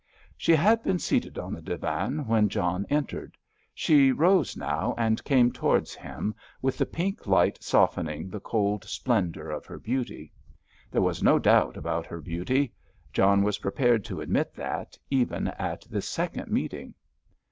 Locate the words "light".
7.27-7.61